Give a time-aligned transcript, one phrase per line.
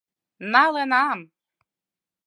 [0.53, 1.19] —Налынам...